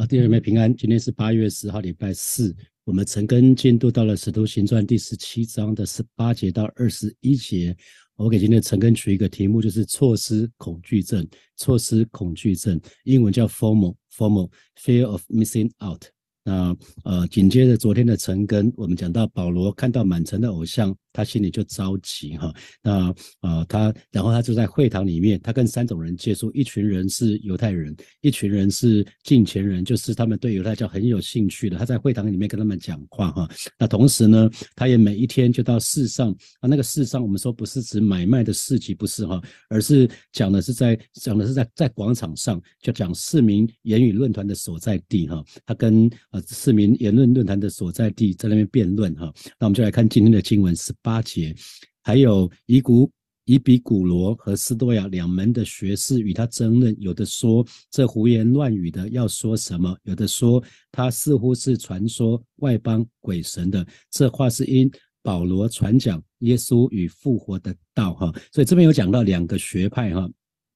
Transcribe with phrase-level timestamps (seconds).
[0.00, 0.74] 啊，弟兄姊妹平安。
[0.74, 2.56] 今天是八月十号，礼拜四。
[2.84, 7.76] 我们陈根进度到了《使徒行传》第十七章的十八节到二十一节。
[8.16, 11.28] 我给今天陈根取一个题目，就是错失恐惧症。
[11.58, 14.50] 错失恐惧症，英文叫 “formal formal
[14.82, 16.04] fear of Missing Out。
[16.44, 16.74] 那
[17.04, 20.96] 呃，紧接着昨天的陈根，我们讲到保罗看到满城的偶像。
[21.12, 22.52] 他心里就着急哈，
[22.82, 23.08] 那
[23.40, 31.76] 啊他，然后他就在会堂里面，他跟三种人接触，一群人是犹太人，一群人是近前人，就是他们对犹太教很有兴趣的。
[31.76, 36.30] 他在会堂里面跟他们讲话哈，那同时呢，他也每一天就到市上
[36.60, 50.94] 啊，那个市上我们说不是指买卖的市集，不是哈，而是讲的是在讲的是在在广场上，就讲市民言语论坛的所在地哈，他跟呃市民言论论坛的所在地在那边辩论哈，那我们就来看今天的经文是。
[51.02, 51.54] 八节，
[52.02, 53.10] 还有以古
[53.44, 64.88] 以比古罗和斯多亚两门的学士与他争论，有的说这胡言乱语的要说什么，有的说他似乎是传说外邦鬼神的，这话是因
[65.22, 70.30] 保罗传讲耶稣与复活的道哈，所以这边有讲到两个学派哈，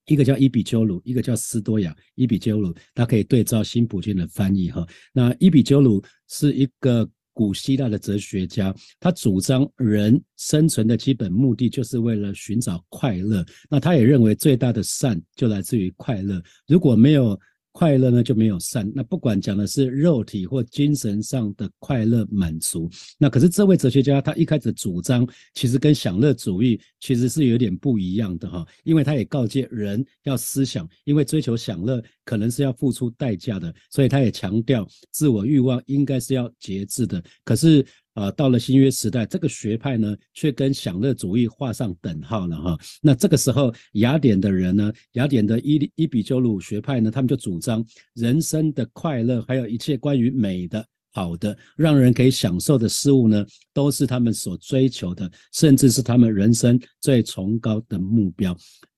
[0.07, 1.95] 一个叫伊比鸠鲁，一个叫斯多亚。
[2.17, 7.09] 伊比鸠鲁，大家可以对照新普京的翻译哈，那伊比鸠鲁是一个。
[7.35, 13.45] 古希腊的哲学家，他主张人生存的基本目的就是为了寻找快乐。
[13.69, 16.41] 那他也认为最大的善就来自于快乐。
[16.67, 17.39] 如果没有
[17.77, 37.85] 快乐呢就没有善，那不管讲的是肉体或精神上的快乐满足，那可是这位哲学家他一开始主张其实跟享乐主义其实是有点不一样的哈，因为他也告诫人要思想，因为追求享乐可能是要付出代价的，所以他也强调自我欲望应该是要节制的，可是。
[38.15, 42.79] 啊，到了新约时代，这个学派呢，却跟享乐主义画上等号了哈。
[43.03, 58.57] 那这个时候，雅典的人呢，雅典的伊伊比鸠鲁学派呢，他们就主张人生的快乐，还有一切关于美的、好的、让人可以享受的事物呢，都是他们所追求的，甚至是他们人生最崇高的目标。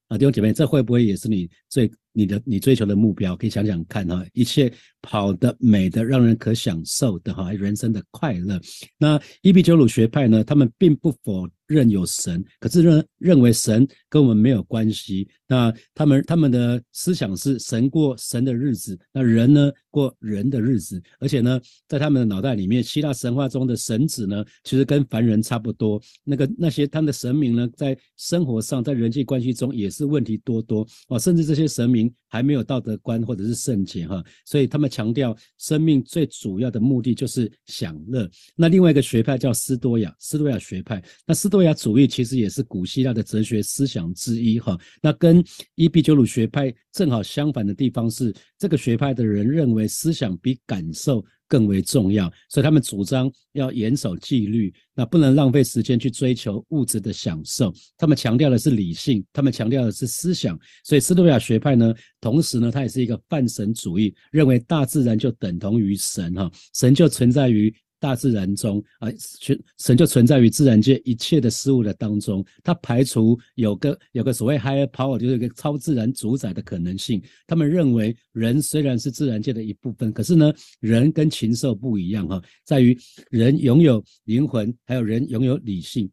[0.08, 1.90] 啊，弟兄姐妹，这会不会也是你最？
[2.18, 4.72] 你的你追求的目标，可以想想看哈，一切
[5.06, 8.60] 好的、美的、让人可享受的哈，人生的快乐。
[8.98, 15.28] 那伊比鸠鲁学派呢，他们并不否认有神，可是认认为神跟我们没有关系。
[15.48, 21.00] 那他们他们的思想是神过神的日子，那人呢过人的日子。
[21.20, 26.00] 而且呢，在他们的脑袋里面，希腊神话中的神子呢，其实跟凡人差不多。
[26.24, 32.12] 那个那些他们的神明呢，在生活上，在人际关系中也是问题多多哦，甚至这些神明。
[32.28, 38.26] 还没有道德观或者是圣洁哈，所以他们强调生命最主要的目的就是享乐。
[38.54, 41.02] 那另外一个学派叫斯多亚，斯多亚学派。
[41.26, 44.78] 那斯多亚主义其实也是古希腊的哲学思想之一哈。
[45.02, 51.22] 那跟伊壁鸠鲁学派正好相反的地方是，这个学派的人认为思想比感受。
[51.48, 57.72] 更为重要，所以他们主张要严守纪律，那不能浪费时间去追求物质的享受。
[57.96, 60.58] 他们强调的是理性，他们强调的是思想。
[60.84, 67.74] 所以斯多亚学派呢，同时呢，它也是一个泛神主义，认为大自然就等同于神哈，神就存在于。
[67.98, 77.22] 大自然中啊，神神就存在于自然界一切的事物的当中，它排除有个有个所谓 higher power，就是一个超自然主宰的可能性。
[77.46, 82.96] 他们认为人虽然是自然界的一部分，可是呢，人跟禽兽不一样哈，在于
[83.30, 86.10] 人拥有灵魂，还有人拥有理性。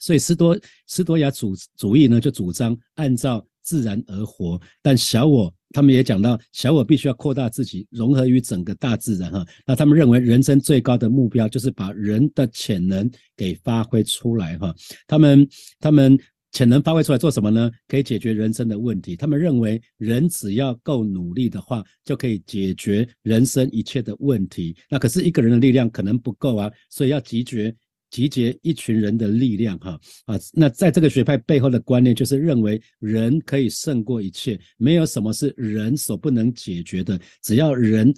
[0.00, 5.52] 所以斯多斯多亚主主义呢，就主张按照自然而活，但小我。
[5.72, 9.46] 他们也讲到，小我必须要扩大自己，融合于整个大自然哈。
[9.64, 14.74] 那他们认为，人生最高的目标就是把人的潜能给发挥出来哈。
[15.06, 16.18] 他们他们
[16.50, 17.70] 潜能发挥出来做什么呢？
[17.86, 19.14] 可以解决人生的问题。
[19.14, 24.76] 他们认为，人只要够努力的话，就可以解决人生一切的问题。
[24.88, 27.72] 那可是一个人的力量可能不够啊，所以要集结。
[28.10, 38.12] 集结一群人的力量，哈啊，那在这个学派背后的观念就是认为人可以胜过一切，没有什么是人所不能解决的，只要人。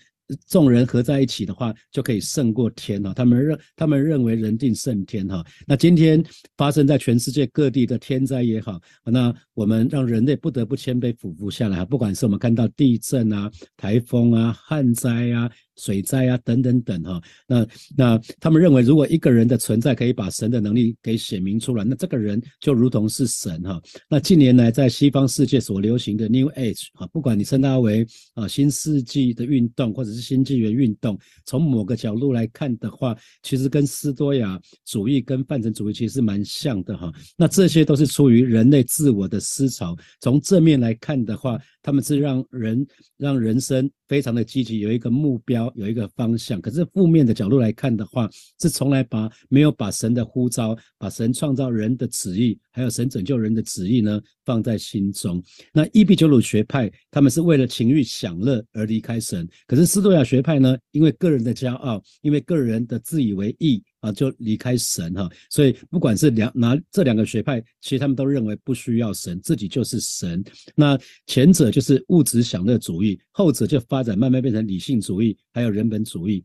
[0.48, 3.12] 众人合在一起的话，就可以胜过天哈。
[3.12, 5.44] 他们认他们认为人定胜天哈。
[5.66, 6.24] 那今天
[6.56, 17.22] 发生在全世界各地的天灾也好，那我们让人类不得不谦卑俯伏下来不管是我们看到地震啊、台风啊、旱灾啊、水灾啊等等等哈。
[17.46, 17.66] 那
[17.96, 23.80] 那他们认为，如果一个人的存在可以把神的能力给显明出来，那这个人就如同是神哈。
[24.08, 37.12] 那近年来在西方世界所流行的 New Age 啊，不管你称它为啊新世纪的运动，或者是新纪元运动，从某个角度来看的话，其实跟斯多亚主义、跟范神主义其实是蛮像的哈。
[37.36, 39.96] 那这些都是出于人类自我的思潮。
[40.20, 42.86] 从正面来看的话，他们是让人
[43.16, 43.90] 让人生。
[44.12, 46.60] 非常的积极，有一个目标，有一个方向。
[46.60, 48.28] 可是负面的角度来看的话，
[48.60, 55.42] 是从来把没有把神的呼召、把神创造人的旨意，还有神拯救人的旨意呢放在心中。
[55.72, 63.82] 那伊壁鸠鲁学派他们是为了情欲享乐而离开神，可是斯多亚学派呢，因为个人的骄傲，因为个人的自以为意。
[64.02, 70.44] 啊，就离开神哈，所以不管是两哪这两个学派，其实他们都认为不需要神，自己就是神。
[70.74, 76.44] 那前者就是物质享乐主义，后者就发展慢慢变成理性主义，还有人本主义。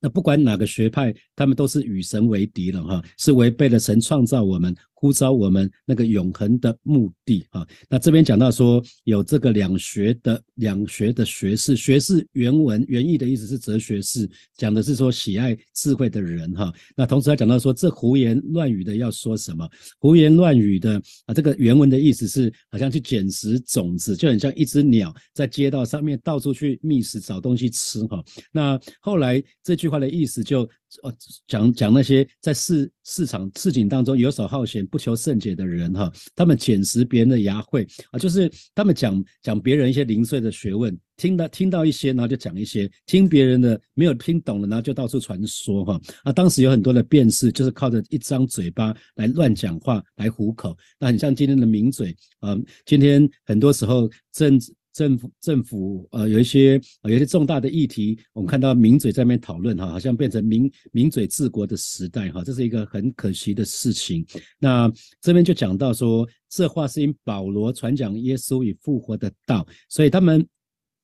[0.00, 4.76] 那不管哪个学派，他们都是与神为敌了哈，是违背了神创造我们。
[5.02, 7.66] 呼召我们那个永恒的目的啊！
[7.88, 16.72] 那这边讲到说有这个两学的两学的学士，学士原文原意的意思是哲学士，讲的是说喜爱智慧的人哈。
[16.94, 19.68] 那同时还讲到说这胡言乱语的要说什么？
[19.98, 28.22] 胡言乱语的啊，这个原文的意思是好像去捡拾种子，就很像一只鸟在街道上面到处去觅食找东西吃哈。
[28.52, 30.70] 那后来这句话的意思就。
[31.02, 31.12] 呃，
[31.46, 46.00] 讲讲那些在市市场市井当中游手好闲、不求甚解的人哈，他们捡拾别人的牙慧啊，就是他们讲讲别人一些零碎的学问，听到听到一些，然后就讲一些，听别人的没有听懂了，然后就到处传说哈。
[46.24, 50.76] 啊，当时有很多的辩士，就是靠着一张嘴巴来乱讲话来糊口。
[50.98, 54.74] 那很像今天的名嘴啊，今天很多时候政治。
[54.92, 64.24] 政府政府呃有一些有一些重大的议题，我们看到名嘴在那边讨论哈，好像变成名名嘴治国的时代哈，这是一个很可惜的事情。
[64.58, 70.46] 那这边就讲到说，这话是因保罗传讲耶稣与复活的道，所以他们。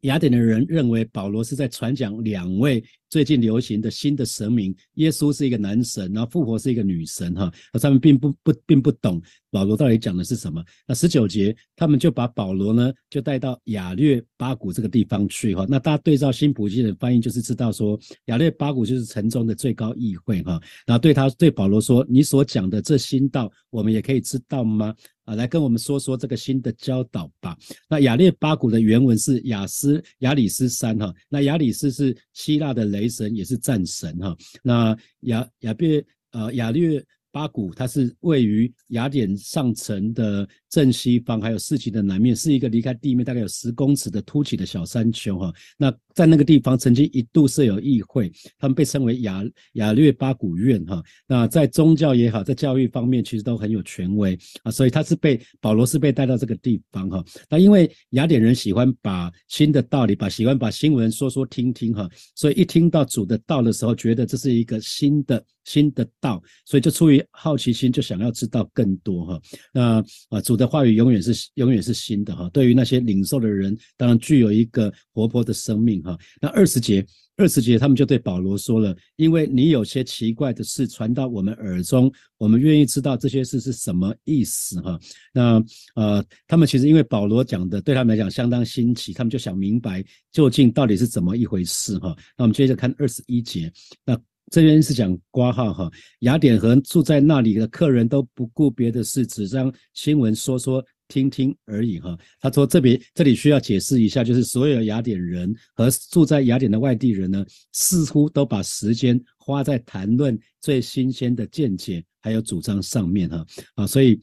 [0.02, 9.20] 雅典的人认为保罗是在传讲两位最近流行的新的神明，耶稣是一个男神，然后复活是一个女神，哈，那他们并不不并不懂
[9.50, 10.62] 保罗到底讲的是什么。
[10.86, 15.66] 那十九节，他们就把保罗呢就带到亚略巴谷这个地方去，哈。
[15.68, 20.60] 那大家对照新普京的翻译，就是知道说亚略巴谷就是城中的最高议会，哈。
[20.84, 24.94] 然后对他对保罗说：“你所讲的这新道，我们也可以知道吗？”
[25.28, 27.54] 啊，来跟我们说说这个新的教导吧。
[27.86, 34.36] 那亚列巴谷的原文是雅斯雅里斯山哈，那雅里斯是希腊的雷雷神，也是战神哈。
[34.62, 37.04] 那雅雅别呃雅略。
[37.30, 45.52] 巴谷，它是位于雅典上层的正西方，还有市集的南面，是一个离开地面大概有十公尺的凸起的小山丘哈。
[45.76, 49.42] 那在那个地方曾经一度设有议会，他们被称为雅
[49.74, 51.02] 雅略巴谷院哈。
[51.26, 57.24] 那在宗教也好，在教育方面其实都很有权威啊，所以他是被保罗是被带到这个地方哈。
[57.48, 65.42] 那因为雅典人喜欢把新的道理，把喜欢把新闻说说听听哈，所以一听到主的道的时候，觉得这是一个新的。
[65.64, 69.40] 新的道，所以就出于好奇心，就想要知道更多哈。
[69.70, 72.50] 那啊，主的话语永远是永远是新的哈。
[72.52, 76.18] 对于那些领受的人，当然具有一个活泼的生命哈。
[76.40, 77.06] 那二十节，
[77.36, 84.98] 二十节他们就对保罗说了：，因为你有些奇怪的事传到我们耳中，我们愿意知道这些事是什么意思哈。
[85.32, 85.64] 那
[85.94, 92.14] 呃，他们其实因为保罗讲的对他们来讲相当新奇，他们就想明白究竟到底是怎么一回事哈。
[92.36, 93.72] 那我们接着看二十一节，
[94.04, 94.20] 那。
[94.50, 95.90] 这边是讲挂号哈，
[96.20, 102.18] 雅典和住在那里的客人都不顾别的事，只将新闻说说听听而已哈。
[102.40, 114.20] 他说这边这里需要解释一下，就是所有雅典人和住在雅典的外地人呢，似乎都把时间花在谈论最新鲜的见解还有主张上面哈啊，所以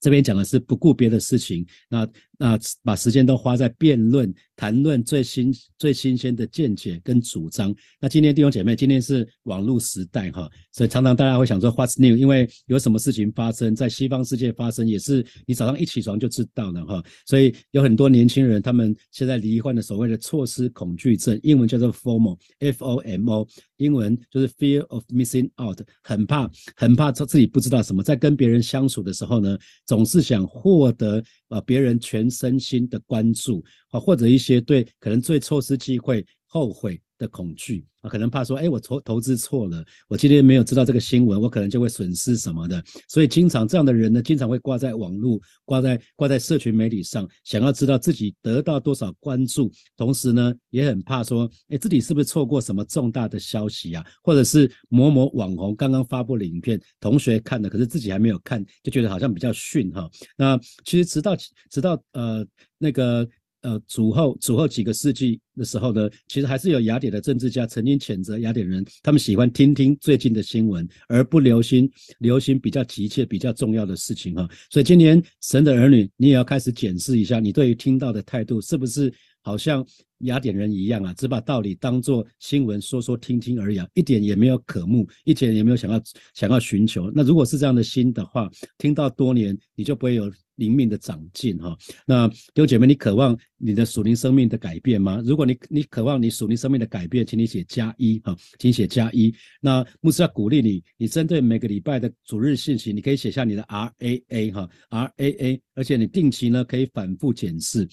[0.00, 2.08] 这边讲的是不顾别的事情那。
[2.44, 7.74] 那把时间都花在辩论、谈论最新、最新鲜的见解跟主张。
[7.98, 12.14] 那今天弟兄姐妹，今天是网络时代哈，所以常常大家会想说 What's new？
[12.14, 17.02] 因为有什么事情发生在西方世界发生，也是你早上一起床就知道了哈。
[17.24, 23.48] 所以有很多年轻人，他们现在罹患的所谓的错失恐惧症，英文叫做 FOMO，F-O-M-O，
[23.78, 32.30] 英文就是 Fear of Missing Out，很怕、很怕自己不知道什么，在跟别人相处的时候呢，总是想获得呃别人全。
[32.34, 37.84] 身心的关注啊，或者一些对可能最错失机会后悔的恐惧。
[38.00, 42.84] 啊，可能怕说，哎，我投投资错了，我今天没有知道这个新闻，我可能就会损失什么的。
[43.08, 54.06] 所以，经常这样的人呢，经常会挂在网络、挂在挂在社群媒体上，想要知道自己得到多少关注，同时呢，也很怕说，哎，自己是不是错过什么重大的消息啊？
[54.22, 60.08] 或者是某某网红刚刚发布了影片，同学看了，可是自己还没有看，就觉得好像比较逊哈。
[60.36, 61.34] 那其实直到
[61.70, 62.46] 直到呃
[62.78, 63.26] 那个。
[63.64, 74.46] 呃，主后主后几个世纪的时候呢，其实还是有雅典的政治家曾经谴责雅典人，他们喜欢听听最近的新闻，而不留心留心比较急切、比较重要的事情哈。
[74.70, 79.82] 所以今年神的儿女，你也要开始检视一下，你对于听到的态度是不是好像
[80.18, 85.98] 雅典人一样啊，只把道理当做新闻说说听听而已啊，一点也没有渴慕，一点也没有想要
[86.34, 87.10] 想要寻求。
[87.14, 91.76] 那如果是这样的心的话，听到多年，你就不会有灵命的长进哈。
[92.06, 95.22] 那弟兄姐妹，你渴望你的属灵生命的改变吗？
[95.24, 99.34] 如果你你渴望你属灵生命的改变，请你写加一哈，请写加一。
[99.60, 107.88] 那牧师要鼓励你，你针对每个礼拜的主日信息，你可以写下你的 R A A 哈，R A A，而且你定期呢可以反复检视。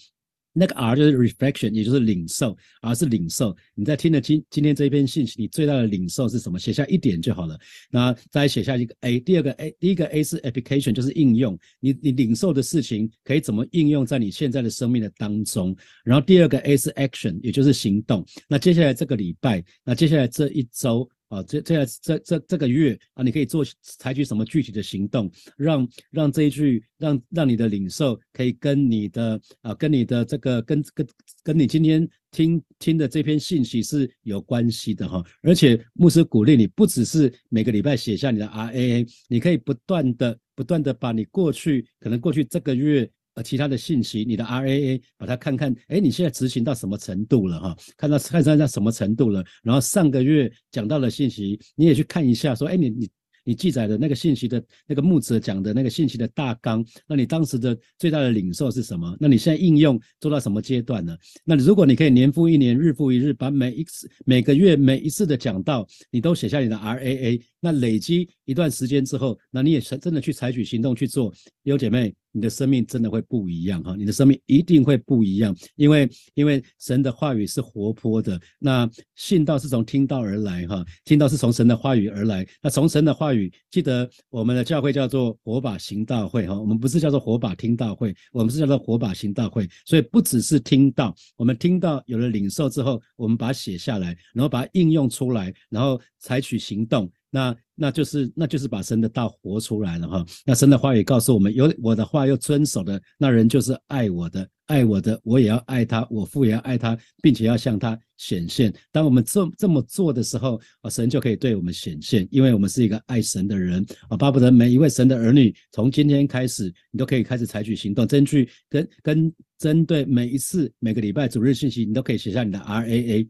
[0.53, 3.55] 那个 R 就是 reflection，也就是领受，R 是领受。
[3.73, 6.59] 你在听的今今天这一篇信息，你最大的领受是什么？
[6.59, 7.57] 写下一点就好了。
[7.89, 11.57] 那再写下一个 A，第二个 A，第一个 A 是 application，就是应用。
[11.79, 15.75] 你你领受的事情可以怎么应用在你现在的生命的当中？
[16.03, 18.25] 然后第二个 A 是 action，也就是行动。
[18.47, 21.09] 那接下来这个礼拜，那接下来这一周。
[21.31, 31.07] 啊，这这这这这个月啊，你可以做采取什么具体的行动，让让这一句让让你的领受可以跟你的啊跟你的这个跟跟
[31.41, 35.23] 跟你今天听听的这篇信息是有关系的哈。
[35.41, 43.09] 而且牧师鼓励你，不只是每个礼拜写下你的 R A A，你可以不断的不断的把你过去可能过去这个月。
[43.35, 47.77] 呃，其他的信息，你的 R A A，把它看看，哎，你现在执行到什么程度了哈？
[47.95, 49.41] 看到看到到什么程度了？
[49.63, 53.09] 然后上个月讲到的信息，你也去看一下，说，哎，你你
[53.45, 59.15] 你记载的那个信息的那个木子讲的那个信息的大纲，那你当时的最大的领受是什么？
[59.17, 61.15] 那你现在应用做到什么阶段呢？
[61.45, 67.41] 那如果你可以年复一年，日复一日，把每一次每个月每一次的讲到，你都写下你的 R A A。
[67.61, 73.95] 那累积一段时间之后，那你也真的去采取行动去做，有姐妹，你的生命真的会不一样哈！
[73.95, 78.41] 你的生命一定会不一样，因为因为神的话语是活泼的。
[78.57, 82.45] 那信道是从听到而来哈，听到是从神的话语而来。
[82.63, 89.69] 那从神的话语，记得我们的教会叫做火把行道会哈，我们不是叫做火把听道会，我们是叫做火把行道会。
[89.85, 97.11] 所以不只是听到，我们听到有了领受之后，我们把它写下来，然后把它应用出来，然后采取行动。
[97.31, 100.25] 那那就是那就是把神的道活出来了哈。
[100.45, 108.71] 那神的话语告诉我们，有我的话又遵守的那人就是爱我的，爱我的我也要爱他，我父也要爱他，并且要向他显现。
[108.91, 114.17] 当我们这这么做的时候，啊，神就可以对我们显现，因为我们是一个爱神的人啊。
[114.17, 123.29] 巴不得每一位神的儿女，从今天开始，你都可以开始采取行动，争取跟跟针对每一次每个礼拜主日信息，你都可以写下你的 R A A。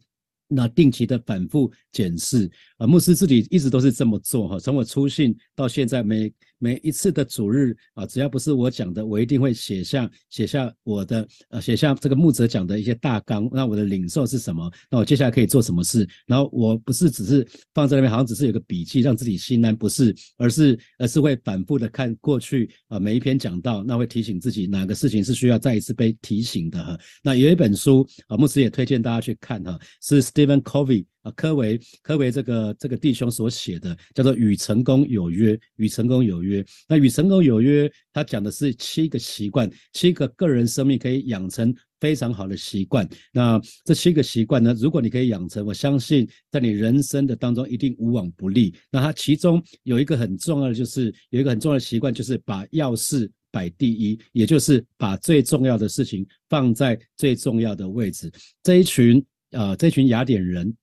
[0.53, 4.60] 那定期的反复检视啊，牧师自己一直都是这么做哈。
[4.60, 13.50] 从我出信到现在，每每每一次的主日啊，只要不是我讲的，我一定会写下写下我的呃，写下这个牧者讲的一些大纲。
[13.51, 14.72] 那我的领受是什么？
[14.89, 16.08] 那我接下来可以做什么事？
[16.25, 26.98] 然后我不是只是放在那边，好像只是有个笔记让自己心安，不是，而是而是会反复的看过去啊，每一篇讲到，那会提醒自己哪个事情是需要再一次被提醒的哈。
[27.22, 30.22] 那有一本书啊，牧师也推荐大家去看哈，是。
[30.32, 36.66] Stephen Covey 啊，科维科维这个这个弟兄所写的叫做《与成功有约》，与成功有约。
[36.88, 43.08] 那与成功有约，他讲的是七个习惯，七个个人生命可以养成非常好的习惯。
[43.32, 48.74] 那这七个习惯呢，如果你可以养成，我相信在你人生的当中一定无往不利。
[48.90, 58.32] 那它其中有一个很重要的，就是有一个很重要的习惯，就是把要事摆第一，也就是把最重要的事情放在最重要的位置。
[58.63, 59.24] 这一群。
[59.54, 60.74] 呃，这群雅典人，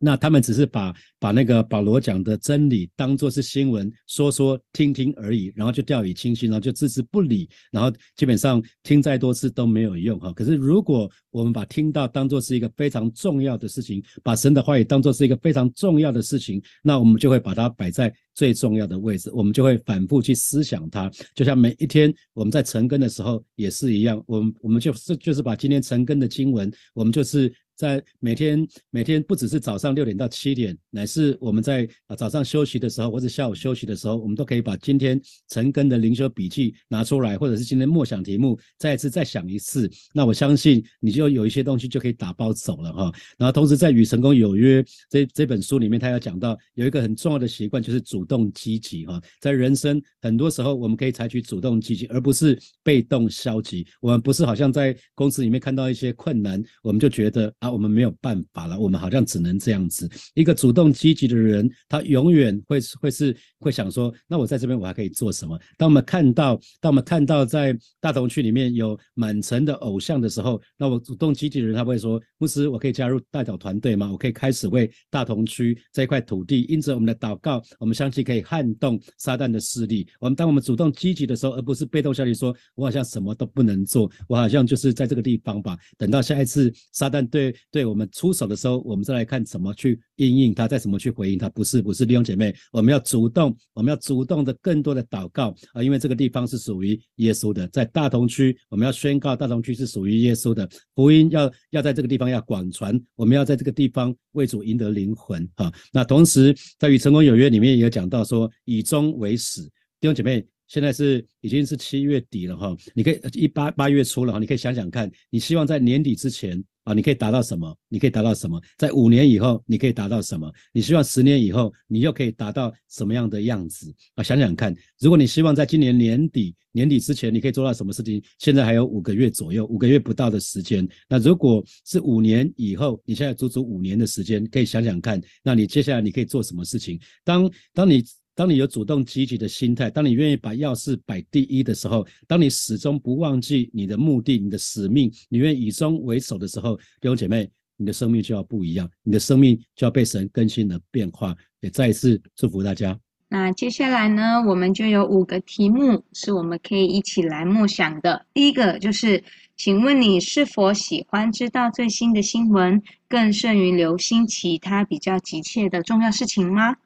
[0.00, 0.94] 那他们只是把。
[1.18, 10.30] 把那个保罗讲的真理当做是新闻说说听听而已，然后就掉以轻心，然后就置之不理，然后基本上听再多次都没有用哈。
[10.34, 21.10] 可是如果我们把听到当做是一个非常重要的事情，把神的话语当做是一个非常重要的事情，那我们就会把它摆在最重要的位置，我们就会反复去思想它。
[21.34, 31.06] 就像每一天我们在晨更的时候也是一样，我们我们就是就是把今天晨更的经文，我们就是在每天每天不只是早上六点到七点乃。
[31.06, 39.88] 是我们在啊早上休息的时候，或者下午休息的时候，我们都可以把今天晨更的灵修笔记拿出来，或者是今天默想题目再一次再想一次。
[40.12, 43.12] 那我相信你就有一些东西就可以打包走了哈。
[43.38, 49.20] 然后同时在《与成功有约》这这本书里面，他要讲到有一个很重要的习惯，就是主动积极哈。
[49.40, 53.86] 在人生很多时候，我们可以采取主动积极，而不是被动消极。
[54.00, 57.70] 我们不是好像在公司里面看到一些困难，我们就觉得啊。
[57.76, 60.10] 我们没有办法了，我们好像只能这样子。
[60.34, 65.58] 一个主动积极的人，他永远会会是会想说，那我在这边我还可以做什么？
[65.76, 74.10] 当我们看到，当我们看到在大同区里面有满城的偶像的时候，那我主动积极的人他会说，牧师，我可以加入代表团队吗？
[74.10, 80.06] 我可以开始为大同区这一块土地，因着我们的祷告，我们相信可以撼动撒旦的势力。
[80.20, 85.76] 我们当我们主动积极的时候，而不是被动消息说，我好像什么都不能做，我好像就是在这个地方吧。
[85.96, 91.48] 等到下一次撒旦对对我们出手的时候，我们再来看怎么去应应他，再怎么去回应他。
[91.50, 105.72] 不是不是，弟兄姐妹，我们要主动，我们要主动的更多的祷告啊，因为这个地方是属于耶稣的，在大同区，我们要宣告大同区是属于耶稣的福音，要要在这个地方要广传，我们要在这个地方为主赢得灵魂啊。
[105.92, 109.62] 那同时在与成功有约里面也有讲到说，以终为始，
[110.00, 110.46] 弟兄姐妹。
[110.68, 117.76] 现在是已经是七月底了哈，你可以一八八月初了哈，你可以想想看，你希望在年底之前啊，你可以达到什么？
[117.88, 118.62] 你可以达到什么？
[118.78, 120.48] 在五年以后，你可以达到什么？
[120.72, 124.22] 你希望十年以后，你又可以达到什么样的样子啊？
[124.22, 128.22] 想想看，如果你希望在今年年底年底之前，你可以做到什么事情？
[128.38, 130.88] 现在还有五个月左右，五个月不到的时间。
[131.08, 137.00] 那如果是五年以后，你现在足足五年的时间，可以想想看，那你接下来你可以做什么事情？
[137.24, 138.04] 当当你。
[138.36, 151.34] 当你有主动积极的心态，当你愿意把要事摆第一的时候，当你始终不忘记你的目的、你的使命，你愿意以终为首的时候，弟兄姐妹，你的生命就要不一样，你的生命就要被神更新的变化。
[151.62, 152.96] 也再一次祝福大家。
[153.28, 158.26] 那接下来呢，我们就有五个题目是我们可以一起来默想的。
[158.34, 159.24] 第一个就是，
[159.56, 166.76] 请问你是否喜欢知道最新的新闻，更胜于留心其他比较急切的重要事情吗？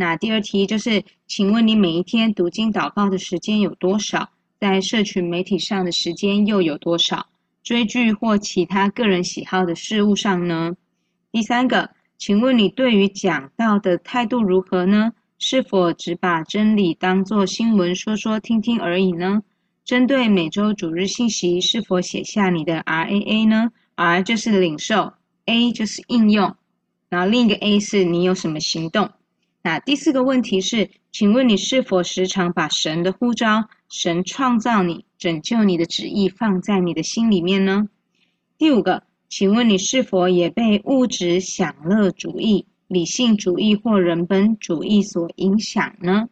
[0.00, 4.30] 那第二题就是，请问你每一天读经祷告的时间有多少？
[4.60, 7.26] 在社群媒体上的时间又有多少？
[7.64, 10.76] 追剧或其他个人喜好的事物上呢？
[11.32, 15.14] 第三个，请问你对于讲道的态度如何呢？
[15.40, 19.42] 是否只把真理当作新闻说说听听而已呢？
[19.84, 25.14] 针对每周主日信息，是否写下你的 R A A 呢？R 就是领受
[25.46, 26.54] ，A 就是应用，
[27.08, 29.10] 然后另一个 A 是你有什么行动？
[29.68, 37.86] 那第四个问题是，请问你是否时常把神的呼召、神创造你、拯救你的旨意放在你的心里面呢？
[38.56, 46.30] 第五个，请问你是否也被物质享乐主义、理性主义或人本主义所影响呢？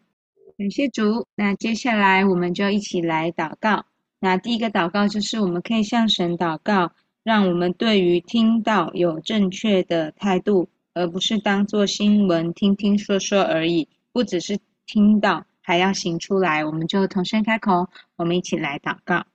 [0.57, 1.27] 感谢主。
[1.35, 3.85] 那接下来我们就一起来祷告。
[4.19, 10.71] 那第一个祷告就是我们可以向神祷告，让我们对于听到有正确的态度。
[10.97, 16.65] 而不是当做新闻听听说说而已，不只是听到，还要行出来。
[16.65, 19.27] 我们就同声开口，我们一起来祷告。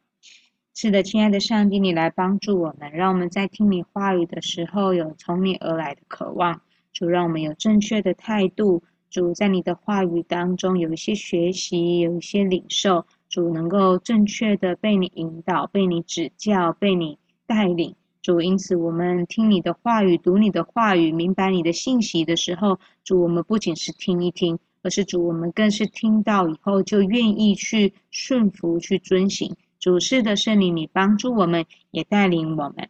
[0.73, 6.61] 是的，亲爱的上帝，你来帮助我们，让我们在听你话语的时候有从你而来的渴望。
[6.93, 8.81] 主，让我们有正确的态度。
[9.11, 13.05] 主，在你的话语当中有一些学习，有一些领受。
[13.29, 17.95] 主，能够正确的被你引导，被你指教，被你带领。
[18.21, 29.55] 主，因此我们听你的话语，读你的话语，明白你的信息的时候，主，我们不仅是听一听，而是主，我们更是听到以后就愿意去顺服、去遵行。
[29.79, 32.89] 主是的圣灵，你帮助我们，也带领我们。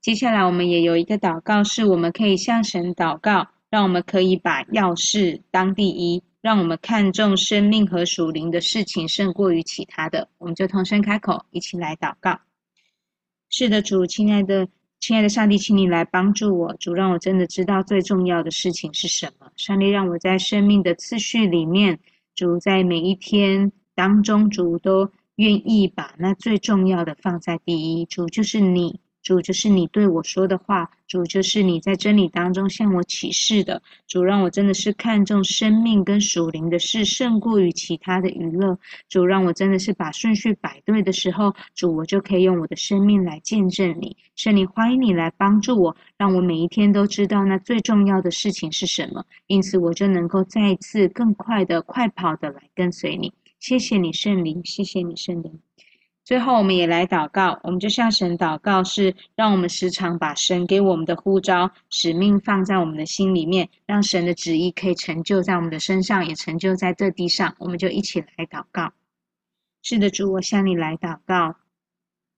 [0.00, 10.30] 接下来，我们也有一个祷告，是我们可以向神祷告，让我们可以把要事当第一，让我们看重生命和属灵的事情胜过于其他的。
[10.38, 12.40] 我们就同声开口，一起来祷告。
[13.50, 14.68] 是的，主，亲爱的，
[15.00, 19.50] 亲爱的上帝，请你来帮助我，主，让我真的知道最重要的事情是什么。
[19.56, 21.98] 上帝让我在生命的次序里面，
[22.34, 28.04] 主在每一天当中，主都愿意把那最重要的放在第一。
[28.04, 29.00] 主就是你。
[29.28, 33.82] 主就是你对我说的话，主就是你在真理当中向我启示的。
[34.06, 38.78] 主让我真的是看重生命跟属灵的事胜过于其他的娱乐。
[39.06, 44.16] 主让我真的是把顺序摆对的时候，主我就可以用我的生命来见证你。
[44.34, 53.34] 圣灵欢迎你来帮助我，让我每一天都知道那最重要的事情是什么，因此我就能够再一次更快的快跑的来跟随你。
[53.60, 55.60] 谢谢你圣灵，谢谢你圣灵。
[56.28, 67.54] 最后，我们也来祷告，我们就向神祷告，是让我们时常把神给我们的呼召、使命放在我们的心里面，让神的旨意可以成就在我们的身上，也成就在这地上。
[67.58, 68.92] 我们就一起来祷告。
[69.82, 71.56] 是的，主，我向你来祷告。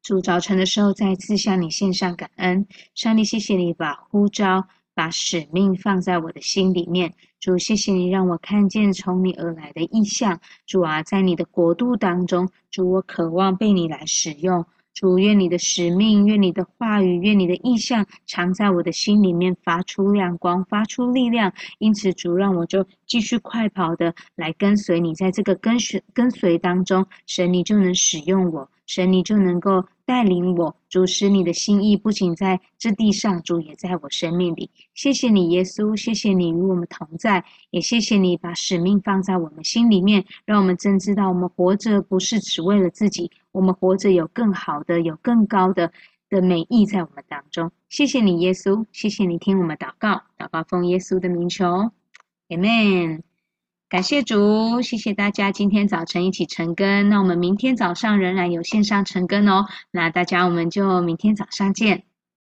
[0.04, 4.68] 主，早晨的时候再次向你献上感恩，上帝，谢谢你把呼召。
[4.94, 10.40] 把使命放在我的心里面，主，谢谢你让我看见从你而来的意象。
[10.66, 14.64] 主啊，在你的国度当中，主，我渴望被你来使用。
[14.92, 21.54] 主，愿你的使命，愿你的话语，愿你的意象常在我的心里面，发出亮光，发出力量。
[21.78, 28.68] 因此，主让我就继续快跑的来跟随你，在这个跟随跟随当中，神你就能使用我。
[28.86, 34.68] 神，你就能够带领我，主使你的心意不仅在这地上，主也在我生命里。
[34.92, 45.92] 谢谢你，耶稣，谢谢你与我们同在，也谢谢你把使命放在我们心里面，让我们真知道我们活着不是只为了自己，我们活着有更好的、有更高的
[46.28, 47.70] 的美意在我们当中。
[47.88, 51.92] 谢谢你，耶稣，谢谢你听我们祷告，祷告奉耶稣的名求
[52.48, 53.29] ，Amen。
[53.90, 57.08] 感谢主，谢谢大家今天早晨一起晨更。
[57.08, 59.66] 那我们明天早上仍然有线上晨更哦。
[59.90, 62.09] 那大家我们就明天早上见。